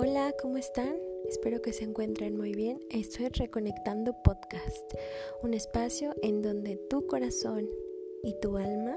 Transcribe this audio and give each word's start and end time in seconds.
Hola, 0.00 0.32
¿cómo 0.40 0.58
están? 0.58 0.94
Espero 1.28 1.60
que 1.60 1.72
se 1.72 1.82
encuentren 1.82 2.36
muy 2.36 2.54
bien. 2.54 2.78
Esto 2.88 3.24
es 3.24 3.36
Reconectando 3.36 4.14
Podcast, 4.22 4.94
un 5.42 5.54
espacio 5.54 6.14
en 6.22 6.40
donde 6.40 6.76
tu 6.88 7.04
corazón 7.08 7.68
y 8.22 8.38
tu 8.40 8.58
alma 8.58 8.96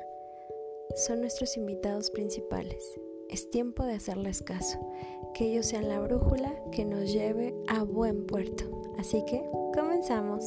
son 0.95 1.21
nuestros 1.21 1.57
invitados 1.57 2.11
principales. 2.11 2.85
Es 3.29 3.49
tiempo 3.49 3.83
de 3.83 3.95
hacerles 3.95 4.43
caso, 4.43 4.77
que 5.33 5.45
ellos 5.45 5.65
sean 5.65 5.89
la 5.89 5.99
brújula 5.99 6.53
que 6.71 6.85
nos 6.85 7.11
lleve 7.11 7.55
a 7.67 7.81
buen 7.81 8.27
puerto. 8.27 8.93
Así 8.99 9.25
que, 9.25 9.43
comenzamos. 9.73 10.45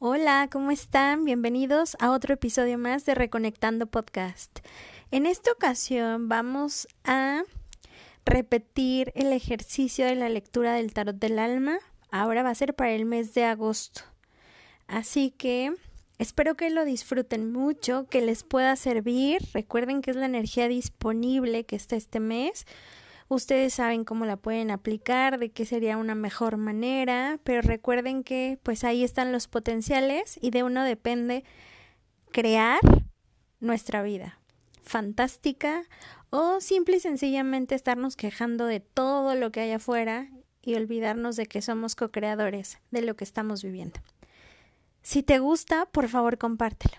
Hola, 0.00 0.48
¿cómo 0.50 0.72
están? 0.72 1.24
Bienvenidos 1.24 1.96
a 2.00 2.10
otro 2.10 2.34
episodio 2.34 2.78
más 2.78 3.06
de 3.06 3.14
Reconectando 3.14 3.86
Podcast. 3.86 4.58
En 5.10 5.24
esta 5.24 5.52
ocasión 5.52 6.28
vamos 6.28 6.86
a 7.02 7.42
repetir 8.26 9.10
el 9.14 9.32
ejercicio 9.32 10.04
de 10.04 10.14
la 10.14 10.28
lectura 10.28 10.74
del 10.74 10.92
tarot 10.92 11.16
del 11.16 11.38
alma. 11.38 11.78
Ahora 12.10 12.42
va 12.42 12.50
a 12.50 12.54
ser 12.54 12.74
para 12.74 12.90
el 12.90 13.06
mes 13.06 13.32
de 13.32 13.46
agosto. 13.46 14.02
Así 14.86 15.30
que 15.30 15.72
espero 16.18 16.56
que 16.56 16.68
lo 16.68 16.84
disfruten 16.84 17.50
mucho, 17.50 18.06
que 18.10 18.20
les 18.20 18.44
pueda 18.44 18.76
servir. 18.76 19.40
Recuerden 19.54 20.02
que 20.02 20.10
es 20.10 20.16
la 20.16 20.26
energía 20.26 20.68
disponible 20.68 21.64
que 21.64 21.76
está 21.76 21.96
este 21.96 22.20
mes. 22.20 22.66
Ustedes 23.28 23.72
saben 23.72 24.04
cómo 24.04 24.26
la 24.26 24.36
pueden 24.36 24.70
aplicar, 24.70 25.38
de 25.38 25.48
qué 25.48 25.64
sería 25.64 25.96
una 25.96 26.14
mejor 26.14 26.58
manera, 26.58 27.40
pero 27.44 27.62
recuerden 27.62 28.24
que 28.24 28.58
pues 28.62 28.84
ahí 28.84 29.04
están 29.04 29.32
los 29.32 29.48
potenciales 29.48 30.38
y 30.42 30.50
de 30.50 30.64
uno 30.64 30.84
depende 30.84 31.44
crear 32.30 32.80
nuestra 33.58 34.02
vida 34.02 34.37
fantástica 34.88 35.84
o 36.30 36.60
simple 36.60 36.96
y 36.96 37.00
sencillamente 37.00 37.74
estarnos 37.74 38.16
quejando 38.16 38.66
de 38.66 38.80
todo 38.80 39.34
lo 39.34 39.52
que 39.52 39.60
hay 39.60 39.72
afuera 39.72 40.28
y 40.62 40.74
olvidarnos 40.74 41.36
de 41.36 41.46
que 41.46 41.62
somos 41.62 41.94
co-creadores 41.94 42.78
de 42.90 43.02
lo 43.02 43.14
que 43.14 43.24
estamos 43.24 43.62
viviendo. 43.62 44.00
Si 45.02 45.22
te 45.22 45.38
gusta, 45.38 45.86
por 45.86 46.08
favor 46.08 46.38
compártelo. 46.38 46.96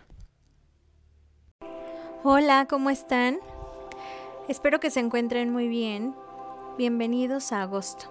Hola, 2.23 2.67
¿cómo 2.69 2.89
están? 2.89 3.39
Espero 4.47 4.79
que 4.79 4.89
se 4.89 4.99
encuentren 4.99 5.51
muy 5.51 5.67
bien. 5.67 6.15
Bienvenidos 6.77 7.51
a 7.51 7.61
agosto. 7.61 8.05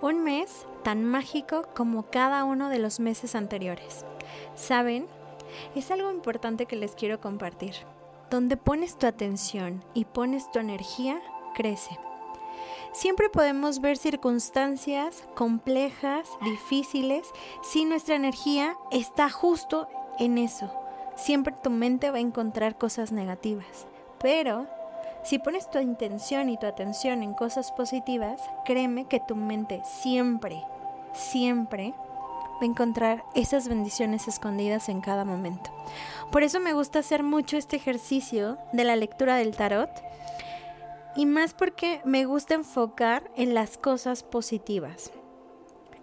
Un 0.00 0.22
mes 0.22 0.66
tan 0.84 1.04
mágico 1.04 1.68
como 1.74 2.10
cada 2.10 2.44
uno 2.44 2.68
de 2.68 2.78
los 2.78 3.00
meses 3.00 3.34
anteriores. 3.34 4.04
¿Saben? 4.54 5.06
Es 5.74 5.90
algo 5.90 6.10
importante 6.12 6.66
que 6.66 6.76
les 6.76 6.94
quiero 6.94 7.20
compartir. 7.20 7.74
Donde 8.30 8.56
pones 8.56 8.98
tu 8.98 9.06
atención 9.06 9.84
y 9.94 10.04
pones 10.04 10.50
tu 10.50 10.58
energía, 10.58 11.20
crece. 11.54 11.98
Siempre 12.92 13.28
podemos 13.28 13.80
ver 13.80 13.96
circunstancias 13.96 15.24
complejas, 15.34 16.28
difíciles, 16.42 17.26
si 17.62 17.84
nuestra 17.84 18.16
energía 18.16 18.76
está 18.90 19.30
justo 19.30 19.88
en 20.18 20.38
eso. 20.38 20.70
Siempre 21.16 21.54
tu 21.62 21.70
mente 21.70 22.10
va 22.10 22.18
a 22.18 22.20
encontrar 22.20 22.76
cosas 22.76 23.12
negativas. 23.12 23.86
Pero 24.18 24.66
si 25.22 25.38
pones 25.38 25.70
tu 25.70 25.78
intención 25.78 26.48
y 26.48 26.58
tu 26.58 26.66
atención 26.66 27.22
en 27.22 27.34
cosas 27.34 27.72
positivas, 27.72 28.40
créeme 28.64 29.06
que 29.06 29.20
tu 29.20 29.36
mente 29.36 29.82
siempre, 29.84 30.62
siempre 31.12 31.94
a 32.66 32.70
encontrar 32.70 33.24
esas 33.34 33.68
bendiciones 33.68 34.28
escondidas 34.28 34.88
en 34.88 35.00
cada 35.00 35.24
momento. 35.24 35.70
Por 36.30 36.42
eso 36.42 36.60
me 36.60 36.72
gusta 36.72 36.98
hacer 36.98 37.22
mucho 37.22 37.56
este 37.56 37.76
ejercicio 37.76 38.58
de 38.72 38.84
la 38.84 38.96
lectura 38.96 39.36
del 39.36 39.56
tarot 39.56 39.90
y 41.16 41.26
más 41.26 41.54
porque 41.54 42.00
me 42.04 42.24
gusta 42.26 42.54
enfocar 42.54 43.30
en 43.36 43.54
las 43.54 43.78
cosas 43.78 44.22
positivas, 44.22 45.10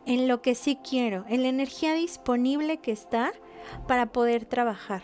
en 0.06 0.28
lo 0.28 0.42
que 0.42 0.56
sí 0.56 0.78
quiero, 0.78 1.26
en 1.30 1.44
la 1.44 1.50
energía 1.50 1.94
disponible 1.94 2.78
que 2.78 2.92
está 2.92 3.32
para 3.88 4.08
poder 4.08 4.46
trabajar. 4.46 5.04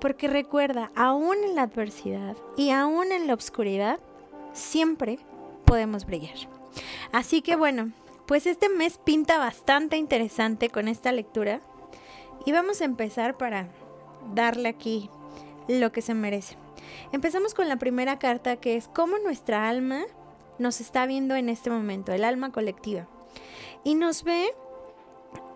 Porque 0.00 0.28
recuerda, 0.28 0.90
aún 0.94 1.36
en 1.44 1.54
la 1.54 1.62
adversidad 1.62 2.36
y 2.56 2.70
aún 2.70 3.12
en 3.12 3.26
la 3.26 3.34
oscuridad, 3.34 3.98
siempre 4.52 5.18
podemos 5.64 6.04
brillar. 6.04 6.36
Así 7.12 7.42
que 7.42 7.56
bueno, 7.56 7.92
pues 8.26 8.46
este 8.46 8.68
mes 8.68 8.98
pinta 8.98 9.38
bastante 9.38 9.96
interesante 9.96 10.68
con 10.68 10.88
esta 10.88 11.12
lectura 11.12 11.60
y 12.44 12.52
vamos 12.52 12.80
a 12.80 12.84
empezar 12.84 13.36
para 13.36 13.68
darle 14.34 14.68
aquí 14.68 15.10
lo 15.68 15.92
que 15.92 16.02
se 16.02 16.14
merece. 16.14 16.56
Empezamos 17.12 17.54
con 17.54 17.68
la 17.68 17.76
primera 17.76 18.18
carta 18.18 18.56
que 18.56 18.76
es 18.76 18.88
cómo 18.88 19.18
nuestra 19.18 19.68
alma 19.68 20.04
nos 20.58 20.80
está 20.80 21.06
viendo 21.06 21.34
en 21.34 21.48
este 21.48 21.70
momento, 21.70 22.12
el 22.12 22.24
alma 22.24 22.50
colectiva. 22.50 23.08
Y 23.84 23.94
nos 23.94 24.24
ve, 24.24 24.54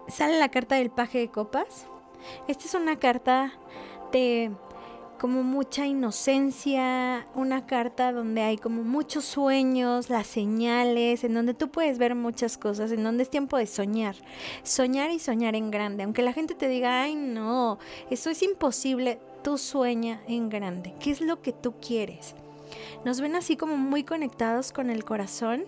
sale 0.09 0.38
la 0.38 0.50
carta 0.50 0.76
del 0.76 0.91
paje 0.91 1.19
de 1.19 1.30
copas. 1.30 1.86
Esta 2.48 2.64
es 2.64 2.75
una 2.75 2.98
carta 2.98 3.53
de 4.12 4.53
como 5.20 5.42
mucha 5.42 5.84
inocencia, 5.84 7.26
una 7.34 7.66
carta 7.66 8.10
donde 8.10 8.41
hay 8.41 8.56
como 8.56 8.82
muchos 8.82 9.26
sueños, 9.26 10.08
las 10.08 10.26
señales, 10.26 11.25
en 11.25 11.34
donde 11.34 11.53
tú 11.53 11.69
puedes 11.69 11.98
ver 11.98 12.14
muchas 12.14 12.56
cosas, 12.56 12.91
en 12.91 13.04
donde 13.04 13.25
es 13.25 13.28
tiempo 13.28 13.59
de 13.59 13.66
soñar, 13.66 14.16
soñar 14.62 15.10
y 15.10 15.19
soñar 15.19 15.54
en 15.56 15.70
grande, 15.70 16.04
aunque 16.04 16.22
la 16.22 16.32
gente 16.32 16.54
te 16.54 16.69
diga, 16.69 17.03
ay 17.03 17.16
no, 17.16 17.78
eso 18.09 18.30
es 18.30 18.42
imposible, 18.42 19.20
tú 19.44 19.59
sueña 19.59 20.22
en 20.26 20.48
grande, 20.48 20.94
¿qué 21.00 21.10
es 21.10 21.20
lo 21.20 21.42
que 21.42 21.53
tú 21.53 21.75
quieres? 21.86 22.34
Nos 23.04 23.20
ven 23.20 23.36
así 23.36 23.59
como 23.59 23.76
muy 23.76 24.04
conectados 24.04 24.72
con 24.72 24.88
el 24.88 25.04
corazón 25.04 25.64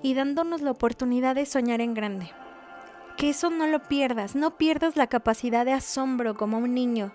y 0.00 0.14
dándonos 0.14 0.62
la 0.62 0.70
oportunidad 0.70 1.34
de 1.34 1.46
soñar 1.46 1.80
en 1.80 1.94
grande. 1.94 2.30
Que 3.16 3.30
eso 3.30 3.50
no 3.50 3.66
lo 3.66 3.82
pierdas, 3.82 4.36
no 4.36 4.56
pierdas 4.56 4.94
la 4.94 5.08
capacidad 5.08 5.64
de 5.64 5.72
asombro 5.72 6.36
como 6.36 6.58
un 6.58 6.72
niño 6.72 7.12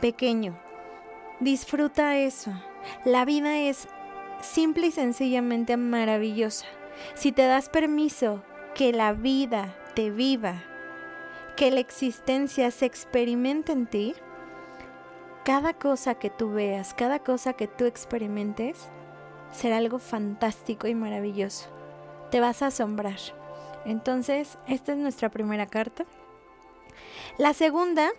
pequeño 0.00 0.58
Disfruta 1.40 2.16
eso. 2.16 2.52
La 3.04 3.24
vida 3.24 3.58
es 3.58 3.88
simple 4.40 4.88
y 4.88 4.90
sencillamente 4.92 5.76
maravillosa. 5.76 6.66
Si 7.14 7.32
te 7.32 7.46
das 7.46 7.68
permiso 7.68 8.42
que 8.74 8.92
la 8.92 9.12
vida 9.12 9.74
te 9.94 10.10
viva, 10.10 10.62
que 11.56 11.70
la 11.70 11.80
existencia 11.80 12.70
se 12.70 12.86
experimente 12.86 13.72
en 13.72 13.86
ti, 13.86 14.14
cada 15.44 15.74
cosa 15.74 16.14
que 16.14 16.30
tú 16.30 16.52
veas, 16.52 16.94
cada 16.94 17.18
cosa 17.18 17.52
que 17.52 17.68
tú 17.68 17.84
experimentes, 17.84 18.88
será 19.52 19.78
algo 19.78 19.98
fantástico 19.98 20.86
y 20.86 20.94
maravilloso. 20.94 21.68
Te 22.30 22.40
vas 22.40 22.62
a 22.62 22.68
asombrar. 22.68 23.18
Entonces, 23.84 24.58
esta 24.66 24.92
es 24.92 24.98
nuestra 24.98 25.30
primera 25.30 25.66
carta. 25.66 26.06
La 27.38 27.52
segunda 27.52 28.10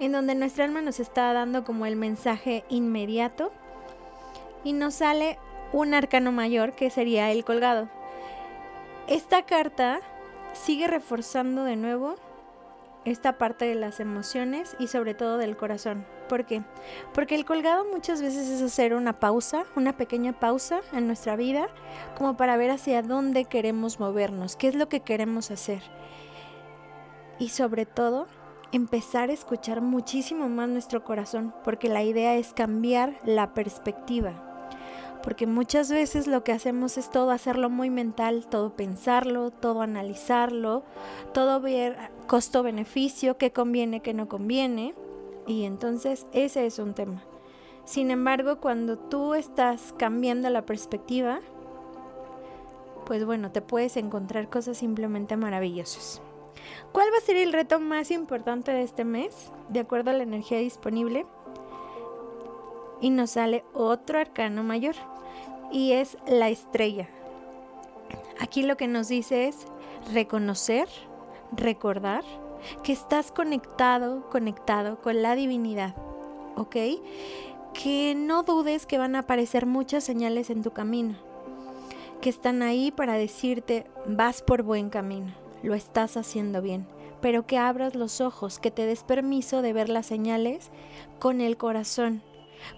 en 0.00 0.12
donde 0.12 0.34
nuestra 0.34 0.64
alma 0.64 0.80
nos 0.80 0.98
está 0.98 1.32
dando 1.32 1.62
como 1.62 1.86
el 1.86 1.94
mensaje 1.94 2.64
inmediato 2.68 3.52
y 4.64 4.72
nos 4.72 4.94
sale 4.94 5.38
un 5.72 5.94
arcano 5.94 6.32
mayor 6.32 6.72
que 6.72 6.90
sería 6.90 7.30
el 7.30 7.44
colgado. 7.44 7.88
Esta 9.06 9.42
carta 9.42 10.00
sigue 10.52 10.86
reforzando 10.86 11.64
de 11.64 11.76
nuevo 11.76 12.16
esta 13.04 13.38
parte 13.38 13.64
de 13.64 13.74
las 13.74 14.00
emociones 14.00 14.76
y 14.78 14.88
sobre 14.88 15.14
todo 15.14 15.38
del 15.38 15.56
corazón. 15.56 16.04
¿Por 16.28 16.44
qué? 16.44 16.62
Porque 17.14 17.34
el 17.34 17.44
colgado 17.44 17.84
muchas 17.84 18.22
veces 18.22 18.48
es 18.48 18.62
hacer 18.62 18.94
una 18.94 19.18
pausa, 19.18 19.64
una 19.74 19.96
pequeña 19.96 20.32
pausa 20.32 20.80
en 20.92 21.06
nuestra 21.06 21.36
vida, 21.36 21.68
como 22.16 22.36
para 22.36 22.56
ver 22.56 22.70
hacia 22.70 23.02
dónde 23.02 23.46
queremos 23.46 24.00
movernos, 24.00 24.56
qué 24.56 24.68
es 24.68 24.74
lo 24.74 24.88
que 24.88 25.00
queremos 25.00 25.50
hacer. 25.50 25.82
Y 27.38 27.48
sobre 27.48 27.86
todo, 27.86 28.26
empezar 28.72 29.30
a 29.30 29.32
escuchar 29.32 29.80
muchísimo 29.80 30.48
más 30.48 30.68
nuestro 30.68 31.04
corazón, 31.04 31.52
porque 31.64 31.88
la 31.88 32.02
idea 32.02 32.36
es 32.36 32.52
cambiar 32.52 33.18
la 33.24 33.52
perspectiva. 33.54 34.32
Porque 35.22 35.46
muchas 35.46 35.90
veces 35.90 36.26
lo 36.26 36.44
que 36.44 36.52
hacemos 36.52 36.96
es 36.96 37.10
todo 37.10 37.30
hacerlo 37.30 37.68
muy 37.68 37.90
mental, 37.90 38.46
todo 38.48 38.74
pensarlo, 38.74 39.50
todo 39.50 39.82
analizarlo, 39.82 40.82
todo 41.34 41.60
ver 41.60 41.96
costo-beneficio, 42.26 43.36
qué 43.36 43.52
conviene, 43.52 44.00
qué 44.00 44.14
no 44.14 44.28
conviene. 44.28 44.94
Y 45.46 45.64
entonces 45.64 46.26
ese 46.32 46.64
es 46.64 46.78
un 46.78 46.94
tema. 46.94 47.22
Sin 47.84 48.10
embargo, 48.10 48.60
cuando 48.60 48.96
tú 48.98 49.34
estás 49.34 49.92
cambiando 49.98 50.48
la 50.48 50.64
perspectiva, 50.64 51.40
pues 53.04 53.26
bueno, 53.26 53.50
te 53.50 53.60
puedes 53.60 53.96
encontrar 53.96 54.48
cosas 54.48 54.78
simplemente 54.78 55.36
maravillosas. 55.36 56.22
¿Cuál 56.92 57.08
va 57.12 57.18
a 57.18 57.20
ser 57.20 57.36
el 57.36 57.52
reto 57.52 57.80
más 57.80 58.10
importante 58.10 58.72
de 58.72 58.82
este 58.82 59.04
mes, 59.04 59.52
de 59.68 59.80
acuerdo 59.80 60.10
a 60.10 60.14
la 60.14 60.22
energía 60.22 60.58
disponible? 60.58 61.26
Y 63.00 63.10
nos 63.10 63.30
sale 63.30 63.64
otro 63.72 64.18
arcano 64.18 64.62
mayor, 64.62 64.94
y 65.72 65.92
es 65.92 66.18
la 66.26 66.48
estrella. 66.48 67.08
Aquí 68.40 68.62
lo 68.62 68.76
que 68.76 68.88
nos 68.88 69.08
dice 69.08 69.48
es 69.48 69.66
reconocer, 70.12 70.88
recordar 71.52 72.24
que 72.82 72.92
estás 72.92 73.32
conectado, 73.32 74.28
conectado 74.30 75.00
con 75.00 75.22
la 75.22 75.34
divinidad, 75.34 75.94
¿ok? 76.56 76.76
que 77.72 78.14
no 78.14 78.42
dudes 78.42 78.86
que 78.86 78.98
van 78.98 79.16
a 79.16 79.20
aparecer 79.20 79.66
muchas 79.66 80.04
señales 80.04 80.50
en 80.50 80.62
tu 80.62 80.72
camino, 80.72 81.16
que 82.20 82.30
están 82.30 82.62
ahí 82.62 82.90
para 82.90 83.14
decirte 83.14 83.86
vas 84.06 84.42
por 84.42 84.62
buen 84.62 84.90
camino, 84.90 85.32
lo 85.62 85.74
estás 85.74 86.16
haciendo 86.16 86.62
bien, 86.62 86.86
pero 87.20 87.46
que 87.46 87.58
abras 87.58 87.94
los 87.94 88.20
ojos, 88.20 88.58
que 88.58 88.70
te 88.70 88.86
des 88.86 89.02
permiso 89.02 89.62
de 89.62 89.72
ver 89.72 89.88
las 89.88 90.06
señales 90.06 90.70
con 91.18 91.40
el 91.40 91.56
corazón, 91.56 92.22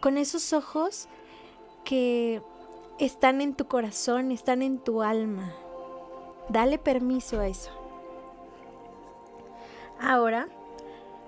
con 0.01 0.19
esos 0.19 0.53
ojos 0.53 1.09
que 1.85 2.43
están 2.99 3.41
en 3.41 3.55
tu 3.55 3.67
corazón, 3.67 4.31
están 4.31 4.63
en 4.63 4.79
tu 4.79 5.03
alma. 5.03 5.53
Dale 6.49 6.79
permiso 6.79 7.41
a 7.41 7.47
eso. 7.47 7.71
Ahora, 10.01 10.49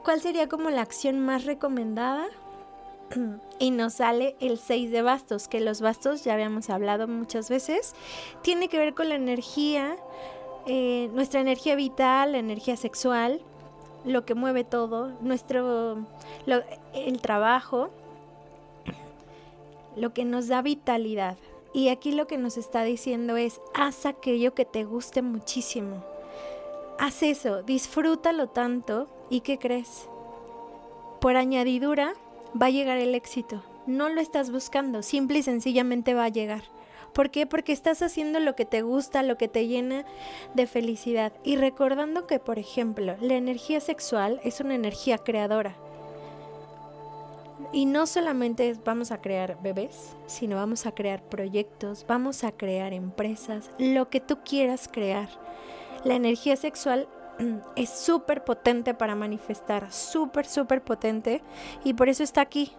¿cuál 0.05 0.21
sería 0.21 0.49
como 0.49 0.71
la 0.71 0.83
acción 0.83 1.21
más 1.21 1.45
recomendada? 1.45 2.27
y 3.59 3.71
nos 3.71 3.95
sale 3.95 4.37
el 4.41 4.59
6 4.59 4.91
de 4.91 5.03
bastos, 5.03 5.49
que 5.49 5.61
los 5.61 5.81
bastos 5.81 6.25
ya 6.25 6.35
habíamos 6.35 6.71
hablado 6.71 7.09
muchas 7.09 7.49
veces, 7.49 7.95
tiene 8.43 8.69
que 8.69 8.79
ver 8.79 8.95
con 8.95 9.09
la 9.09 9.15
energía, 9.15 9.97
eh, 10.67 11.11
nuestra 11.13 11.41
energía 11.41 11.77
vital, 11.77 12.33
la 12.33 12.39
energía 12.39 12.77
sexual, 12.77 13.41
lo 14.05 14.25
que 14.25 14.35
mueve 14.35 14.65
todo, 14.65 15.13
nuestro, 15.21 15.99
el 16.95 17.21
trabajo, 17.21 17.91
lo 19.97 20.13
que 20.13 20.25
nos 20.25 20.49
da 20.49 20.63
vitalidad. 20.63 21.37
Y 21.73 21.89
aquí 21.89 22.13
lo 22.13 22.27
que 22.27 22.39
nos 22.39 22.57
está 22.57 22.85
diciendo 22.85 23.37
es, 23.37 23.61
haz 23.75 24.07
aquello 24.07 24.55
que 24.55 24.65
te 24.65 24.85
guste 24.85 25.23
muchísimo. 25.23 26.05
Haz 26.99 27.23
eso, 27.23 27.63
disfrútalo 27.63 28.49
tanto 28.49 29.09
y 29.29 29.41
¿qué 29.41 29.59
crees? 29.59 30.09
Por 31.21 31.37
añadidura 31.37 32.15
va 32.61 32.67
a 32.67 32.71
llegar 32.71 32.99
el 32.99 33.15
éxito. 33.15 33.63
No 33.87 34.09
lo 34.09 34.21
estás 34.21 34.53
buscando, 34.53 35.03
simple 35.03 35.39
y 35.39 35.43
sencillamente 35.43 36.15
va 36.15 36.25
a 36.25 36.29
llegar. 36.29 36.63
¿Por 37.15 37.31
qué? 37.31 37.47
Porque 37.47 37.73
estás 37.73 38.03
haciendo 38.03 38.41
lo 38.41 38.57
que 38.57 38.65
te 38.65 38.83
gusta, 38.83 39.23
lo 39.23 39.39
que 39.39 39.49
te 39.49 39.67
llena 39.69 40.05
de 40.55 40.67
felicidad. 40.67 41.33
Y 41.45 41.57
recordando 41.57 42.27
que, 42.27 42.41
por 42.41 42.59
ejemplo, 42.59 43.17
la 43.21 43.35
energía 43.35 43.81
sexual 43.81 44.41
es 44.43 44.61
una 44.61 44.75
energía 44.75 45.19
creadora. 45.19 45.77
Y 47.73 47.87
no 47.87 48.07
solamente 48.07 48.77
vamos 48.85 49.13
a 49.13 49.21
crear 49.21 49.57
bebés, 49.63 50.17
sino 50.27 50.57
vamos 50.57 50.87
a 50.87 50.93
crear 50.93 51.23
proyectos, 51.23 52.05
vamos 52.07 52.43
a 52.43 52.51
crear 52.53 52.93
empresas, 52.93 53.71
lo 53.79 54.11
que 54.11 54.21
tú 54.21 54.39
quieras 54.45 54.89
crear. 54.91 55.29
La 56.05 56.15
energía 56.15 56.57
sexual 56.57 57.09
es 57.77 57.91
súper 57.91 58.45
potente 58.45 58.93
para 58.93 59.15
manifestar, 59.15 59.93
súper, 59.93 60.47
súper 60.47 60.83
potente. 60.83 61.43
Y 61.85 61.95
por 61.95 62.09
eso 62.09 62.23
está 62.23 62.41
aquí, 62.41 62.73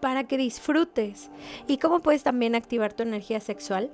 para 0.00 0.24
que 0.24 0.36
disfrutes. 0.36 1.30
¿Y 1.66 1.78
cómo 1.78 2.00
puedes 2.00 2.22
también 2.22 2.54
activar 2.54 2.92
tu 2.92 3.02
energía 3.02 3.40
sexual? 3.40 3.90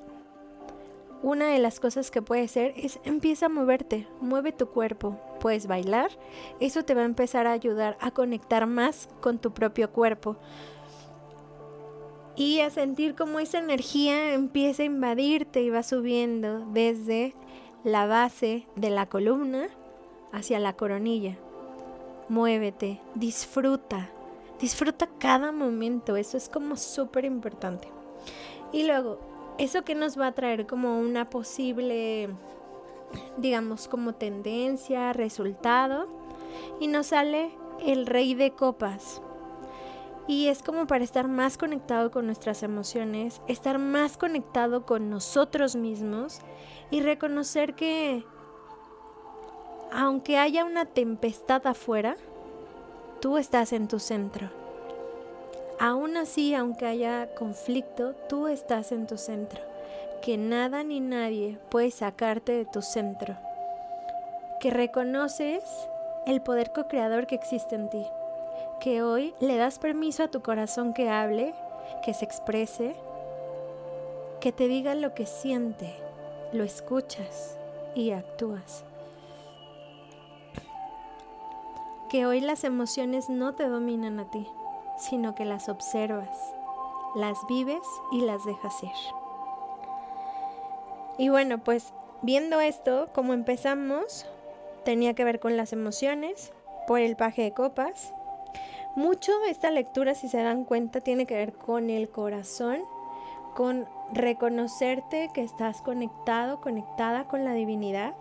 Una 1.22 1.46
de 1.46 1.58
las 1.58 1.80
cosas 1.80 2.10
que 2.10 2.20
puede 2.20 2.48
ser 2.48 2.74
es 2.76 3.00
empieza 3.04 3.46
a 3.46 3.48
moverte, 3.48 4.06
mueve 4.20 4.52
tu 4.52 4.68
cuerpo, 4.68 5.18
puedes 5.40 5.66
bailar, 5.66 6.10
eso 6.60 6.84
te 6.84 6.94
va 6.94 7.00
a 7.00 7.06
empezar 7.06 7.46
a 7.46 7.52
ayudar 7.52 7.96
a 8.00 8.10
conectar 8.10 8.66
más 8.66 9.08
con 9.22 9.38
tu 9.38 9.54
propio 9.54 9.90
cuerpo 9.90 10.36
y 12.36 12.60
a 12.60 12.70
sentir 12.70 13.14
cómo 13.14 13.40
esa 13.40 13.58
energía 13.58 14.34
empieza 14.34 14.82
a 14.82 14.86
invadirte 14.86 15.62
y 15.62 15.70
va 15.70 15.82
subiendo 15.82 16.66
desde 16.72 17.34
la 17.84 18.06
base 18.06 18.66
de 18.76 18.90
la 18.90 19.06
columna 19.06 19.68
hacia 20.32 20.58
la 20.58 20.74
coronilla. 20.74 21.36
Muévete, 22.28 23.00
disfruta, 23.14 24.10
disfruta 24.64 25.06
cada 25.18 25.52
momento, 25.52 26.16
eso 26.16 26.38
es 26.38 26.48
como 26.48 26.78
súper 26.78 27.26
importante. 27.26 27.86
Y 28.72 28.86
luego, 28.86 29.18
eso 29.58 29.84
que 29.84 29.94
nos 29.94 30.18
va 30.18 30.28
a 30.28 30.32
traer 30.32 30.66
como 30.66 30.98
una 30.98 31.28
posible, 31.28 32.30
digamos, 33.36 33.88
como 33.88 34.14
tendencia, 34.14 35.12
resultado, 35.12 36.08
y 36.80 36.86
nos 36.86 37.08
sale 37.08 37.50
el 37.84 38.06
rey 38.06 38.32
de 38.32 38.52
copas. 38.52 39.20
Y 40.26 40.46
es 40.46 40.62
como 40.62 40.86
para 40.86 41.04
estar 41.04 41.28
más 41.28 41.58
conectado 41.58 42.10
con 42.10 42.24
nuestras 42.24 42.62
emociones, 42.62 43.42
estar 43.46 43.78
más 43.78 44.16
conectado 44.16 44.86
con 44.86 45.10
nosotros 45.10 45.76
mismos 45.76 46.38
y 46.90 47.02
reconocer 47.02 47.74
que 47.74 48.24
aunque 49.92 50.38
haya 50.38 50.64
una 50.64 50.86
tempestad 50.86 51.66
afuera, 51.66 52.16
tú 53.24 53.38
estás 53.38 53.72
en 53.72 53.88
tu 53.88 54.00
centro. 54.00 54.50
Aún 55.80 56.18
así, 56.18 56.54
aunque 56.54 56.84
haya 56.84 57.34
conflicto, 57.34 58.12
tú 58.28 58.48
estás 58.48 58.92
en 58.92 59.06
tu 59.06 59.16
centro. 59.16 59.62
Que 60.20 60.36
nada 60.36 60.82
ni 60.84 61.00
nadie 61.00 61.58
puede 61.70 61.90
sacarte 61.90 62.52
de 62.52 62.66
tu 62.66 62.82
centro. 62.82 63.34
Que 64.60 64.68
reconoces 64.70 65.64
el 66.26 66.42
poder 66.42 66.70
co-creador 66.74 67.26
que 67.26 67.36
existe 67.36 67.76
en 67.76 67.88
ti. 67.88 68.04
Que 68.78 69.02
hoy 69.02 69.32
le 69.40 69.56
das 69.56 69.78
permiso 69.78 70.24
a 70.24 70.28
tu 70.28 70.42
corazón 70.42 70.92
que 70.92 71.08
hable, 71.08 71.54
que 72.04 72.12
se 72.12 72.26
exprese, 72.26 72.94
que 74.38 74.52
te 74.52 74.68
diga 74.68 74.94
lo 74.94 75.14
que 75.14 75.24
siente, 75.24 75.94
lo 76.52 76.62
escuchas 76.62 77.56
y 77.94 78.10
actúas. 78.10 78.84
Que 82.14 82.26
hoy 82.26 82.40
las 82.40 82.62
emociones 82.62 83.28
no 83.28 83.56
te 83.56 83.66
dominan 83.66 84.20
a 84.20 84.30
ti, 84.30 84.46
sino 84.98 85.34
que 85.34 85.44
las 85.44 85.68
observas, 85.68 86.54
las 87.16 87.44
vives 87.48 87.82
y 88.12 88.20
las 88.20 88.44
dejas 88.44 88.84
ir. 88.84 88.90
Y 91.18 91.30
bueno, 91.30 91.58
pues 91.58 91.92
viendo 92.22 92.60
esto, 92.60 93.08
como 93.12 93.32
empezamos, 93.32 94.26
tenía 94.84 95.14
que 95.14 95.24
ver 95.24 95.40
con 95.40 95.56
las 95.56 95.72
emociones, 95.72 96.52
por 96.86 97.00
el 97.00 97.16
paje 97.16 97.42
de 97.42 97.52
copas. 97.52 98.14
Mucho 98.94 99.32
esta 99.48 99.72
lectura, 99.72 100.14
si 100.14 100.28
se 100.28 100.40
dan 100.40 100.64
cuenta, 100.64 101.00
tiene 101.00 101.26
que 101.26 101.34
ver 101.34 101.52
con 101.52 101.90
el 101.90 102.08
corazón, 102.08 102.78
con 103.56 103.88
reconocerte 104.12 105.30
que 105.34 105.42
estás 105.42 105.82
conectado, 105.82 106.60
conectada 106.60 107.24
con 107.24 107.44
la 107.44 107.54
divinidad 107.54 108.14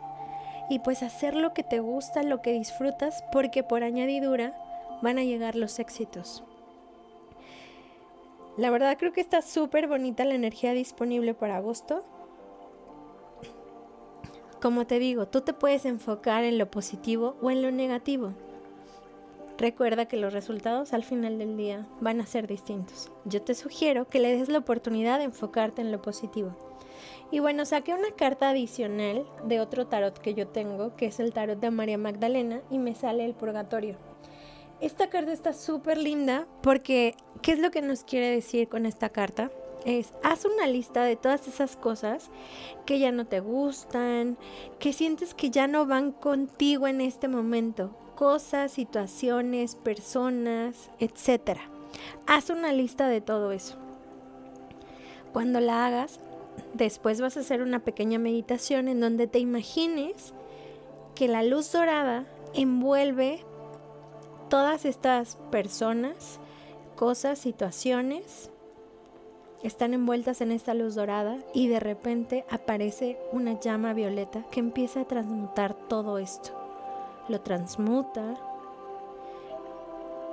y 0.70 0.80
pues 0.80 1.04
hacer 1.04 1.36
lo 1.36 1.54
que 1.54 1.64
te 1.64 1.80
gusta, 1.80 2.24
lo 2.24 2.42
que 2.42 2.54
disfrutas, 2.54 3.24
porque 3.32 3.64
por 3.64 3.84
añadidura 3.84 4.56
van 5.02 5.18
a 5.18 5.24
llegar 5.24 5.56
los 5.56 5.80
éxitos. 5.80 6.44
La 8.58 8.70
verdad 8.70 8.98
creo 9.00 9.14
que 9.14 9.22
está 9.22 9.42
súper 9.42 9.88
bonita 9.88 10.26
la 10.26 10.36
energía 10.36 10.74
disponible 10.74 11.34
para 11.34 11.58
agosto. 11.58 12.04
Como 14.62 14.86
te 14.86 15.00
digo, 15.00 15.28
tú 15.28 15.42
te 15.42 15.54
puedes 15.54 15.86
enfocar 15.86 16.44
en 16.44 16.58
lo 16.58 16.70
positivo 16.70 17.36
o 17.42 17.50
en 17.50 17.62
lo 17.62 17.72
negativo. 17.72 18.34
Recuerda 19.58 20.06
que 20.06 20.18
los 20.18 20.34
resultados 20.34 20.94
al 20.94 21.04
final 21.04 21.38
del 21.38 21.58
día 21.58 21.86
van 22.00 22.22
a 22.22 22.26
ser 22.26 22.48
distintos. 22.48 23.12
Yo 23.26 23.42
te 23.42 23.56
sugiero 23.56 24.08
que 24.08 24.20
le 24.20 24.36
des 24.36 24.50
la 24.50 24.60
oportunidad 24.60 25.20
de 25.20 25.26
enfocarte 25.26 25.82
en 25.82 25.92
lo 25.92 26.02
positivo. 26.02 26.56
Y 27.32 27.40
bueno, 27.40 27.66
saqué 27.66 27.94
una 27.94 28.12
carta 28.12 28.50
adicional 28.50 29.26
de 29.46 29.60
otro 29.60 29.88
tarot 29.88 30.18
que 30.18 30.34
yo 30.34 30.48
tengo, 30.48 30.96
que 30.96 31.08
es 31.08 31.20
el 31.20 31.34
tarot 31.34 31.60
de 31.60 31.72
María 31.72 31.98
Magdalena, 31.98 32.62
y 32.70 32.78
me 32.78 32.96
sale 32.96 33.26
el 33.26 33.34
purgatorio. 33.34 33.98
Esta 34.82 35.10
carta 35.10 35.32
está 35.32 35.54
súper 35.54 35.98
linda 35.98 36.46
porque, 36.62 37.16
¿qué 37.42 37.54
es 37.54 37.60
lo 37.60 37.72
que 37.72 37.82
nos 37.82 38.04
quiere 38.04 38.30
decir 38.30 38.68
con 38.68 38.86
esta 38.86 39.10
carta? 39.10 39.50
Es, 39.86 40.14
haz 40.24 40.46
una 40.46 40.68
lista 40.68 41.04
de 41.04 41.16
todas 41.16 41.48
esas 41.48 41.78
cosas 41.78 42.30
que 42.86 43.00
ya 43.00 43.12
no 43.12 43.26
te 43.26 43.40
gustan, 43.40 44.38
que 44.80 44.92
sientes 44.92 45.34
que 45.34 45.50
ya 45.50 45.68
no 45.68 45.86
van 45.86 46.12
contigo 46.12 46.88
en 46.88 47.02
este 47.02 47.28
momento, 47.28 47.96
cosas, 48.16 48.74
situaciones, 48.74 49.76
personas, 49.76 50.90
etc. 51.00 51.60
Haz 52.28 52.50
una 52.50 52.74
lista 52.74 53.08
de 53.08 53.22
todo 53.22 53.52
eso. 53.52 53.76
Cuando 55.32 55.60
la 55.60 55.86
hagas, 55.86 56.20
después 56.74 57.22
vas 57.22 57.38
a 57.38 57.42
hacer 57.42 57.62
una 57.62 57.80
pequeña 57.80 58.20
meditación 58.20 58.88
en 58.88 59.00
donde 59.00 59.28
te 59.28 59.40
imagines 59.40 60.34
que 61.16 61.28
la 61.28 61.44
luz 61.44 61.72
dorada 61.72 62.26
envuelve 62.54 63.44
todas 64.50 64.86
estas 64.86 65.38
personas, 65.52 66.40
cosas, 66.96 67.40
situaciones, 67.40 68.50
están 69.64 69.94
envueltas 69.94 70.42
en 70.42 70.52
esta 70.52 70.74
luz 70.74 70.96
dorada 70.96 71.38
y 71.54 71.68
de 71.68 71.80
repente 71.80 72.46
aparece 72.50 73.18
una 73.32 73.60
llama 73.60 73.94
violeta 73.94 74.46
que 74.52 74.60
empieza 74.60 75.02
a 75.02 75.08
transmutar 75.08 75.74
todo 75.88 76.18
esto 76.18 76.64
lo 77.28 77.42
transmuta. 77.42 78.36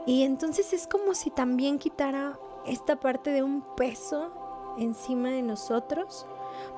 Y 0.06 0.22
entonces 0.22 0.72
es 0.72 0.86
como 0.86 1.14
si 1.14 1.30
también 1.30 1.78
quitara 1.78 2.38
esta 2.66 2.96
parte 2.96 3.30
de 3.30 3.42
un 3.42 3.62
peso 3.76 4.30
encima 4.78 5.30
de 5.30 5.42
nosotros, 5.42 6.26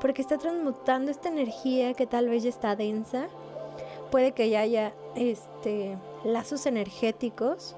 porque 0.01 0.23
está 0.23 0.39
transmutando 0.39 1.11
esta 1.11 1.29
energía 1.29 1.95
que 1.95 2.07
tal 2.07 2.29
vez 2.29 2.43
ya 2.43 2.49
está 2.49 2.77
densa. 2.77 3.29
Puede 4.11 4.33
que 4.33 4.51
ya 4.51 4.61
haya 4.61 4.93
este, 5.15 5.99
lazos 6.25 6.67
energéticos 6.67 7.77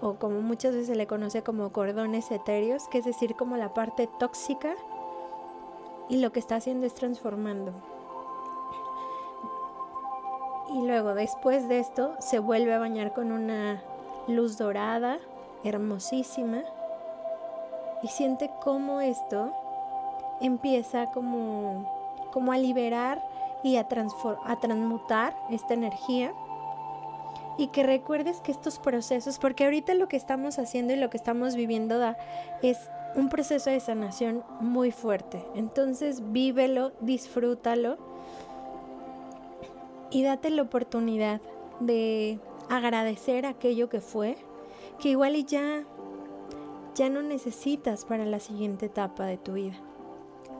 o 0.00 0.14
como 0.14 0.40
muchas 0.40 0.72
veces 0.72 0.88
se 0.88 0.96
le 0.96 1.06
conoce 1.06 1.42
como 1.42 1.72
cordones 1.72 2.30
etéreos, 2.30 2.88
que 2.88 2.98
es 2.98 3.04
decir, 3.04 3.36
como 3.36 3.56
la 3.56 3.72
parte 3.72 4.08
tóxica 4.18 4.74
y 6.08 6.16
lo 6.16 6.32
que 6.32 6.40
está 6.40 6.56
haciendo 6.56 6.86
es 6.86 6.94
transformando. 6.94 7.72
Y 10.74 10.86
luego 10.86 11.14
después 11.14 11.68
de 11.68 11.78
esto 11.78 12.14
se 12.18 12.38
vuelve 12.38 12.74
a 12.74 12.78
bañar 12.78 13.12
con 13.12 13.30
una 13.30 13.82
luz 14.26 14.58
dorada, 14.58 15.18
hermosísima, 15.64 16.62
y 18.02 18.08
siente 18.08 18.50
cómo 18.60 19.00
esto 19.00 19.52
empieza 20.40 21.06
como, 21.06 22.28
como 22.32 22.52
a 22.52 22.58
liberar 22.58 23.22
y 23.62 23.76
a, 23.76 23.86
a 24.46 24.60
transmutar 24.60 25.36
esta 25.50 25.74
energía 25.74 26.32
y 27.58 27.68
que 27.68 27.82
recuerdes 27.82 28.40
que 28.40 28.50
estos 28.50 28.78
procesos, 28.78 29.38
porque 29.38 29.64
ahorita 29.64 29.94
lo 29.94 30.08
que 30.08 30.16
estamos 30.16 30.58
haciendo 30.58 30.94
y 30.94 30.96
lo 30.96 31.10
que 31.10 31.16
estamos 31.16 31.54
viviendo 31.54 31.98
da, 31.98 32.16
es 32.62 32.90
un 33.14 33.28
proceso 33.28 33.70
de 33.70 33.78
sanación 33.80 34.42
muy 34.60 34.90
fuerte. 34.90 35.44
Entonces 35.54 36.32
vívelo, 36.32 36.92
disfrútalo 37.00 37.98
y 40.10 40.22
date 40.22 40.50
la 40.50 40.62
oportunidad 40.62 41.40
de 41.80 42.38
agradecer 42.68 43.46
aquello 43.46 43.88
que 43.88 44.00
fue, 44.00 44.36
que 44.98 45.10
igual 45.10 45.36
y 45.36 45.44
ya 45.44 45.84
ya 46.94 47.08
no 47.08 47.22
necesitas 47.22 48.04
para 48.04 48.24
la 48.24 48.40
siguiente 48.40 48.86
etapa 48.86 49.24
de 49.26 49.38
tu 49.38 49.54
vida. 49.54 49.76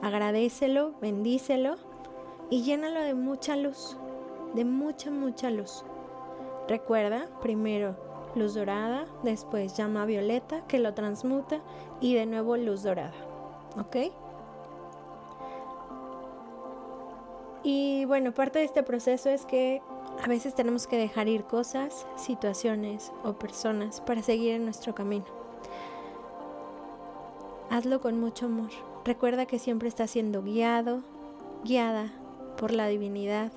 Agradecelo, 0.01 0.93
bendícelo 1.01 1.75
y 2.49 2.63
llénalo 2.63 3.01
de 3.01 3.13
mucha 3.13 3.55
luz, 3.55 3.97
de 4.53 4.65
mucha, 4.65 5.11
mucha 5.11 5.49
luz. 5.49 5.85
Recuerda, 6.67 7.27
primero 7.41 7.95
luz 8.35 8.55
dorada, 8.55 9.05
después 9.23 9.77
llama 9.77 10.05
violeta 10.05 10.65
que 10.67 10.79
lo 10.79 10.93
transmuta 10.93 11.61
y 12.01 12.15
de 12.15 12.25
nuevo 12.25 12.57
luz 12.57 12.83
dorada. 12.83 13.13
¿Ok? 13.77 14.11
Y 17.63 18.03
bueno, 18.05 18.33
parte 18.33 18.59
de 18.59 18.65
este 18.65 18.83
proceso 18.83 19.29
es 19.29 19.45
que 19.45 19.81
a 20.21 20.27
veces 20.27 20.53
tenemos 20.53 20.85
que 20.85 20.97
dejar 20.97 21.27
ir 21.27 21.45
cosas, 21.45 22.05
situaciones 22.17 23.11
o 23.23 23.33
personas 23.33 24.01
para 24.01 24.21
seguir 24.21 24.55
en 24.55 24.65
nuestro 24.65 24.93
camino. 24.93 25.42
Hazlo 27.73 28.01
con 28.01 28.19
mucho 28.19 28.45
amor. 28.45 28.69
Recuerda 29.03 29.47
que 29.47 29.57
siempre 29.57 29.89
estás 29.89 30.11
siendo 30.11 30.43
guiado, 30.43 31.01
guiada 31.63 32.13
por 32.55 32.71
la 32.71 32.85
divinidad. 32.85 33.51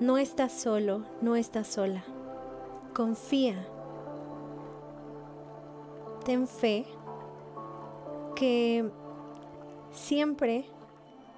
No 0.00 0.18
estás 0.18 0.52
solo, 0.52 1.06
no 1.22 1.36
estás 1.36 1.66
sola. 1.66 2.04
Confía. 2.92 3.54
Ten 6.26 6.46
fe 6.46 6.84
que 8.36 8.90
siempre 9.92 10.66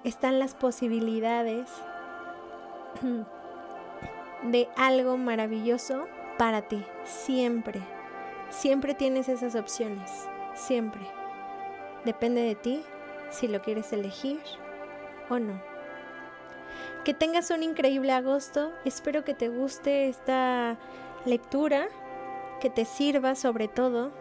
están 0.03 0.37
las 0.37 0.53
posibilidades 0.53 1.69
de 4.51 4.67
algo 4.75 5.15
maravilloso 5.15 6.07
para 6.37 6.63
ti. 6.63 6.83
Siempre. 7.05 8.02
Siempre 8.53 8.93
tienes 8.93 9.29
esas 9.29 9.55
opciones. 9.55 10.11
Siempre. 10.53 11.01
Depende 12.05 12.41
de 12.41 12.55
ti 12.55 12.83
si 13.31 13.47
lo 13.47 13.61
quieres 13.61 13.91
elegir 13.91 14.39
o 15.29 15.39
no. 15.39 15.59
Que 17.03 17.15
tengas 17.15 17.49
un 17.49 17.63
increíble 17.63 18.11
agosto. 18.11 18.71
Espero 18.85 19.23
que 19.23 19.33
te 19.33 19.49
guste 19.49 20.07
esta 20.07 20.77
lectura, 21.25 21.87
que 22.61 22.69
te 22.69 22.85
sirva 22.85 23.35
sobre 23.35 23.67
todo 23.67 24.11